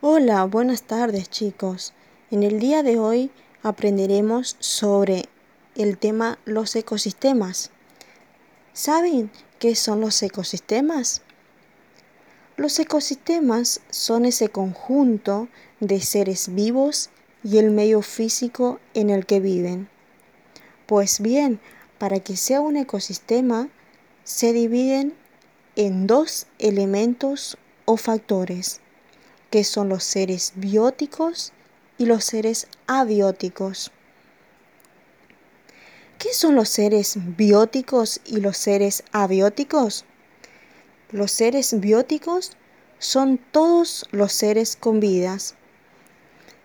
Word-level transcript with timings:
Hola, 0.00 0.44
buenas 0.44 0.82
tardes 0.82 1.28
chicos. 1.28 1.92
En 2.30 2.44
el 2.44 2.60
día 2.60 2.84
de 2.84 3.00
hoy 3.00 3.32
aprenderemos 3.64 4.54
sobre 4.60 5.24
el 5.74 5.98
tema 5.98 6.38
los 6.44 6.76
ecosistemas. 6.76 7.72
¿Saben 8.72 9.28
qué 9.58 9.74
son 9.74 10.00
los 10.00 10.22
ecosistemas? 10.22 11.22
Los 12.56 12.78
ecosistemas 12.78 13.80
son 13.90 14.24
ese 14.24 14.50
conjunto 14.50 15.48
de 15.80 16.00
seres 16.00 16.54
vivos 16.54 17.10
y 17.42 17.58
el 17.58 17.72
medio 17.72 18.00
físico 18.00 18.78
en 18.94 19.10
el 19.10 19.26
que 19.26 19.40
viven. 19.40 19.88
Pues 20.86 21.18
bien, 21.18 21.58
para 21.98 22.20
que 22.20 22.36
sea 22.36 22.60
un 22.60 22.76
ecosistema 22.76 23.68
se 24.22 24.52
dividen 24.52 25.14
en 25.74 26.06
dos 26.06 26.46
elementos 26.60 27.58
o 27.84 27.96
factores 27.96 28.80
que 29.50 29.64
son 29.64 29.88
los 29.88 30.04
seres 30.04 30.52
bióticos 30.56 31.52
y 31.96 32.06
los 32.06 32.24
seres 32.24 32.68
abióticos. 32.86 33.90
¿Qué 36.18 36.32
son 36.34 36.54
los 36.54 36.68
seres 36.68 37.16
bióticos 37.36 38.20
y 38.24 38.40
los 38.40 38.56
seres 38.56 39.04
abióticos? 39.12 40.04
Los 41.10 41.32
seres 41.32 41.78
bióticos 41.78 42.52
son 42.98 43.38
todos 43.38 44.06
los 44.10 44.32
seres 44.32 44.76
con 44.76 45.00
vidas 45.00 45.54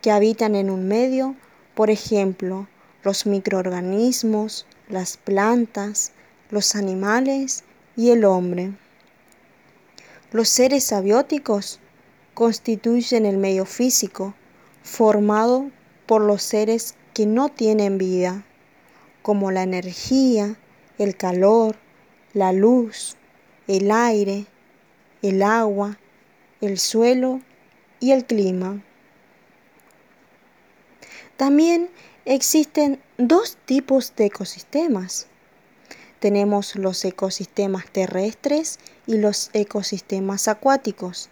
que 0.00 0.10
habitan 0.10 0.54
en 0.54 0.70
un 0.70 0.88
medio, 0.88 1.36
por 1.74 1.90
ejemplo, 1.90 2.68
los 3.02 3.26
microorganismos, 3.26 4.66
las 4.88 5.16
plantas, 5.16 6.12
los 6.50 6.74
animales 6.74 7.64
y 7.96 8.10
el 8.10 8.24
hombre. 8.24 8.72
Los 10.32 10.48
seres 10.48 10.92
abióticos 10.92 11.80
constituyen 12.40 13.26
el 13.26 13.36
medio 13.36 13.66
físico 13.66 14.32
formado 14.82 15.70
por 16.06 16.22
los 16.22 16.42
seres 16.42 16.94
que 17.12 17.26
no 17.26 17.50
tienen 17.50 17.98
vida, 17.98 18.46
como 19.20 19.50
la 19.50 19.62
energía, 19.62 20.56
el 20.96 21.18
calor, 21.18 21.76
la 22.32 22.54
luz, 22.54 23.18
el 23.66 23.90
aire, 23.90 24.46
el 25.20 25.42
agua, 25.42 25.98
el 26.62 26.78
suelo 26.78 27.42
y 28.00 28.12
el 28.12 28.24
clima. 28.24 28.82
También 31.36 31.90
existen 32.24 33.02
dos 33.18 33.58
tipos 33.66 34.16
de 34.16 34.24
ecosistemas. 34.24 35.26
Tenemos 36.20 36.74
los 36.74 37.04
ecosistemas 37.04 37.84
terrestres 37.92 38.78
y 39.06 39.18
los 39.18 39.50
ecosistemas 39.52 40.48
acuáticos 40.48 41.28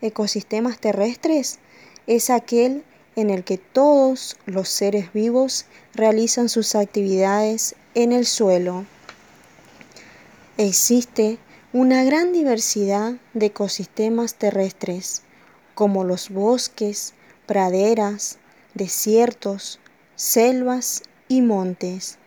ecosistemas 0.00 0.78
terrestres 0.78 1.58
es 2.06 2.30
aquel 2.30 2.84
en 3.16 3.30
el 3.30 3.44
que 3.44 3.58
todos 3.58 4.36
los 4.44 4.68
seres 4.68 5.12
vivos 5.12 5.66
realizan 5.94 6.48
sus 6.48 6.74
actividades 6.74 7.74
en 7.94 8.12
el 8.12 8.26
suelo. 8.26 8.84
Existe 10.58 11.38
una 11.72 12.04
gran 12.04 12.32
diversidad 12.32 13.14
de 13.34 13.46
ecosistemas 13.46 14.34
terrestres, 14.34 15.22
como 15.74 16.04
los 16.04 16.30
bosques, 16.30 17.14
praderas, 17.46 18.38
desiertos, 18.74 19.80
selvas 20.14 21.02
y 21.28 21.42
montes. 21.42 22.18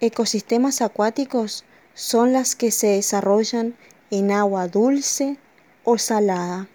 Ecosistemas 0.00 0.82
acuáticos 0.82 1.64
son 1.94 2.32
las 2.32 2.56
que 2.56 2.70
se 2.70 2.88
desarrollan 2.88 3.74
en 4.18 4.30
agua 4.30 4.68
dulce 4.68 5.38
o 5.82 5.98
salada. 5.98 6.68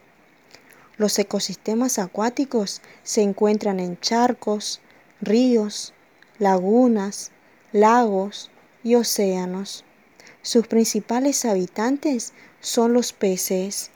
Los 0.97 1.17
ecosistemas 1.17 1.97
acuáticos 1.97 2.81
se 3.03 3.21
encuentran 3.21 3.79
en 3.79 3.99
charcos, 3.99 4.81
ríos, 5.21 5.93
lagunas, 6.37 7.31
lagos 7.71 8.51
y 8.83 8.95
océanos. 8.95 9.85
Sus 10.41 10.67
principales 10.67 11.45
habitantes 11.45 12.33
son 12.59 12.93
los 12.93 13.13
peces. 13.13 13.91